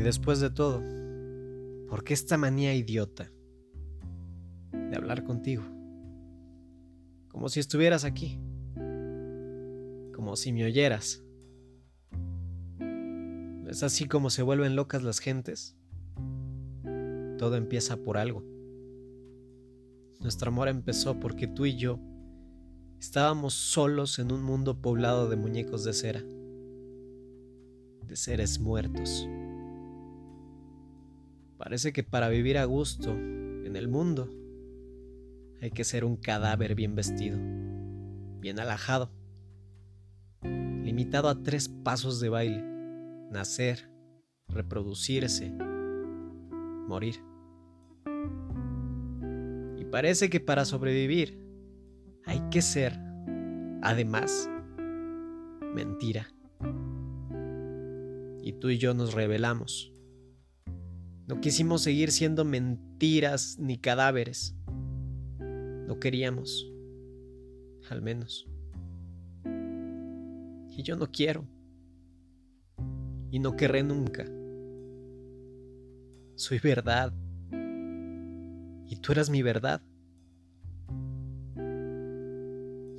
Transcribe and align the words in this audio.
después 0.00 0.40
de 0.40 0.50
todo, 0.50 0.82
¿por 1.88 2.02
qué 2.02 2.14
esta 2.14 2.38
manía 2.38 2.74
idiota 2.74 3.30
de 4.72 4.96
hablar 4.96 5.22
contigo? 5.24 5.62
Como 7.28 7.48
si 7.48 7.60
estuvieras 7.60 8.04
aquí, 8.04 8.38
como 10.14 10.36
si 10.36 10.52
me 10.52 10.64
oyeras. 10.64 11.22
¿Es 13.68 13.82
así 13.82 14.06
como 14.06 14.30
se 14.30 14.42
vuelven 14.42 14.76
locas 14.76 15.02
las 15.02 15.18
gentes? 15.18 15.76
Todo 17.38 17.56
empieza 17.56 17.96
por 17.96 18.16
algo. 18.16 18.44
Nuestro 20.20 20.50
amor 20.50 20.68
empezó 20.68 21.18
porque 21.18 21.48
tú 21.48 21.66
y 21.66 21.76
yo 21.76 21.98
estábamos 23.00 23.54
solos 23.54 24.18
en 24.18 24.30
un 24.30 24.42
mundo 24.42 24.80
poblado 24.80 25.28
de 25.28 25.36
muñecos 25.36 25.84
de 25.84 25.92
cera, 25.92 26.22
de 28.06 28.16
seres 28.16 28.60
muertos. 28.60 29.26
Parece 31.62 31.92
que 31.92 32.02
para 32.02 32.28
vivir 32.28 32.58
a 32.58 32.64
gusto 32.64 33.12
en 33.12 33.76
el 33.76 33.86
mundo 33.86 34.28
hay 35.60 35.70
que 35.70 35.84
ser 35.84 36.04
un 36.04 36.16
cadáver 36.16 36.74
bien 36.74 36.96
vestido, 36.96 37.38
bien 38.40 38.58
alajado, 38.58 39.12
limitado 40.42 41.28
a 41.28 41.40
tres 41.40 41.68
pasos 41.68 42.18
de 42.18 42.30
baile, 42.30 42.64
nacer, 43.30 43.88
reproducirse, 44.48 45.52
morir. 46.88 47.22
Y 49.78 49.84
parece 49.84 50.30
que 50.30 50.40
para 50.40 50.64
sobrevivir 50.64 51.38
hay 52.26 52.40
que 52.50 52.60
ser, 52.60 52.98
además, 53.82 54.50
mentira. 55.72 56.26
Y 58.42 58.54
tú 58.54 58.68
y 58.68 58.78
yo 58.78 58.94
nos 58.94 59.14
revelamos. 59.14 59.91
No 61.32 61.40
quisimos 61.40 61.80
seguir 61.80 62.12
siendo 62.12 62.44
mentiras 62.44 63.56
ni 63.58 63.78
cadáveres. 63.78 64.54
No 65.38 65.98
queríamos. 65.98 66.70
Al 67.88 68.02
menos. 68.02 68.46
Y 70.76 70.82
yo 70.82 70.94
no 70.94 71.10
quiero. 71.10 71.46
Y 73.30 73.38
no 73.38 73.56
querré 73.56 73.82
nunca. 73.82 74.26
Soy 76.34 76.58
verdad. 76.58 77.14
Y 78.86 78.96
tú 78.96 79.12
eras 79.12 79.30
mi 79.30 79.40
verdad. 79.40 79.80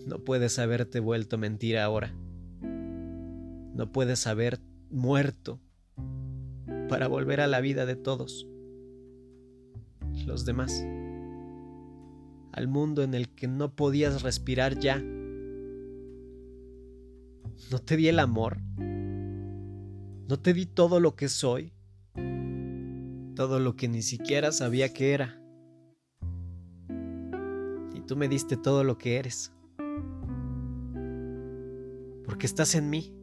No 0.08 0.24
puedes 0.26 0.58
haberte 0.58 1.00
vuelto 1.00 1.38
mentira 1.38 1.84
ahora. 1.84 2.16
No 2.64 3.92
puedes 3.92 4.26
haber 4.26 4.60
muerto 4.90 5.62
para 6.94 7.08
volver 7.08 7.42
a 7.42 7.48
la 7.48 7.60
vida 7.60 7.88
de 7.88 7.96
todos 7.96 8.48
los 10.28 10.46
demás, 10.46 10.86
al 12.52 12.68
mundo 12.68 13.02
en 13.02 13.16
el 13.16 13.34
que 13.34 13.48
no 13.48 13.76
podías 13.76 14.22
respirar 14.22 14.78
ya. 14.78 15.00
No 17.72 17.80
te 17.84 17.98
di 17.98 18.10
el 18.10 18.20
amor, 18.20 18.60
no 18.78 20.40
te 20.40 20.54
di 20.54 20.68
todo 20.68 21.00
lo 21.00 21.16
que 21.16 21.30
soy, 21.30 21.74
todo 23.34 23.58
lo 23.60 23.76
que 23.76 23.88
ni 23.88 24.04
siquiera 24.04 24.52
sabía 24.52 24.94
que 24.94 25.14
era. 25.14 25.42
Y 27.96 28.02
tú 28.02 28.16
me 28.16 28.28
diste 28.28 28.56
todo 28.56 28.84
lo 28.84 29.00
que 29.00 29.18
eres, 29.18 29.52
porque 32.24 32.46
estás 32.46 32.76
en 32.76 32.92
mí, 32.92 33.16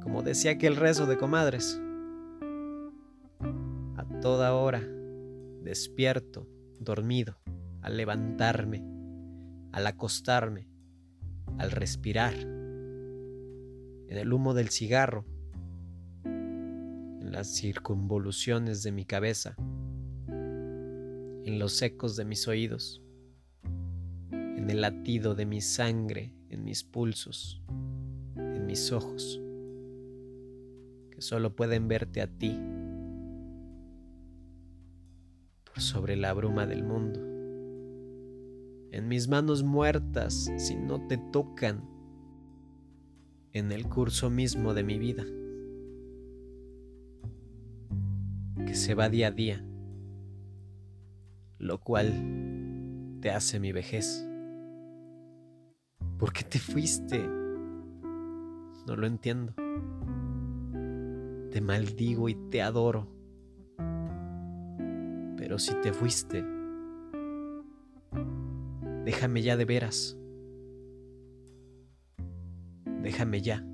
como 0.00 0.22
decía 0.22 0.52
aquel 0.52 0.76
rezo 0.76 1.04
de 1.04 1.18
comadres 1.18 1.78
toda 4.20 4.54
hora, 4.54 4.82
despierto, 5.62 6.46
dormido, 6.78 7.36
al 7.82 7.96
levantarme, 7.96 8.84
al 9.72 9.86
acostarme, 9.86 10.68
al 11.58 11.70
respirar, 11.70 12.34
en 12.34 14.18
el 14.18 14.32
humo 14.32 14.54
del 14.54 14.70
cigarro, 14.70 15.24
en 16.24 17.32
las 17.32 17.54
circunvoluciones 17.54 18.82
de 18.82 18.92
mi 18.92 19.04
cabeza, 19.04 19.54
en 20.28 21.58
los 21.58 21.80
ecos 21.82 22.16
de 22.16 22.24
mis 22.24 22.48
oídos, 22.48 23.02
en 24.32 24.68
el 24.68 24.80
latido 24.80 25.34
de 25.34 25.46
mi 25.46 25.60
sangre, 25.60 26.34
en 26.48 26.64
mis 26.64 26.84
pulsos, 26.84 27.62
en 28.36 28.66
mis 28.66 28.92
ojos, 28.92 29.40
que 31.10 31.20
solo 31.22 31.54
pueden 31.54 31.88
verte 31.88 32.20
a 32.20 32.26
ti 32.26 32.58
sobre 35.76 36.16
la 36.16 36.32
bruma 36.32 36.66
del 36.66 36.82
mundo. 36.82 37.20
En 38.92 39.08
mis 39.08 39.28
manos 39.28 39.62
muertas 39.62 40.50
si 40.58 40.76
no 40.76 41.06
te 41.06 41.16
tocan 41.16 41.88
en 43.52 43.72
el 43.72 43.88
curso 43.88 44.30
mismo 44.30 44.74
de 44.74 44.84
mi 44.84 44.98
vida, 44.98 45.24
que 48.66 48.74
se 48.74 48.94
va 48.94 49.08
día 49.08 49.28
a 49.28 49.30
día, 49.30 49.64
lo 51.58 51.80
cual 51.80 53.18
te 53.20 53.30
hace 53.30 53.60
mi 53.60 53.72
vejez. 53.72 54.26
¿Por 56.18 56.32
qué 56.32 56.44
te 56.44 56.58
fuiste? 56.58 57.26
No 58.86 58.96
lo 58.96 59.06
entiendo. 59.06 59.54
Te 61.50 61.60
maldigo 61.60 62.28
y 62.28 62.34
te 62.50 62.62
adoro. 62.62 63.19
Pero 65.40 65.58
si 65.58 65.72
te 65.80 65.90
fuiste, 65.94 66.44
déjame 69.06 69.40
ya 69.40 69.56
de 69.56 69.64
veras. 69.64 70.18
Déjame 73.02 73.40
ya. 73.40 73.64